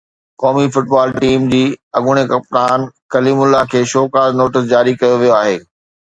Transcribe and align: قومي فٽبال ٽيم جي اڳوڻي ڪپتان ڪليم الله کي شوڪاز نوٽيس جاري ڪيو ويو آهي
قومي 0.41 0.67
فٽبال 0.75 1.09
ٽيم 1.23 1.43
جي 1.49 1.59
اڳوڻي 1.99 2.23
ڪپتان 2.31 2.85
ڪليم 3.15 3.43
الله 3.43 3.67
کي 3.73 3.81
شوڪاز 3.91 4.29
نوٽيس 4.39 4.65
جاري 4.73 4.95
ڪيو 5.03 5.21
ويو 5.21 5.37
آهي 5.43 5.55